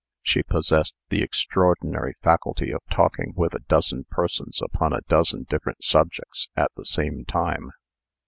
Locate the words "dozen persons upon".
3.59-4.93